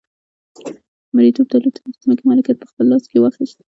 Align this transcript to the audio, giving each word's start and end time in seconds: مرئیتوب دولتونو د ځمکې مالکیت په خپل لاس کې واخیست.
مرئیتوب 1.15 1.47
دولتونو 1.49 1.89
د 1.93 1.97
ځمکې 2.03 2.23
مالکیت 2.29 2.57
په 2.59 2.67
خپل 2.69 2.85
لاس 2.91 3.03
کې 3.09 3.17
واخیست. 3.23 3.59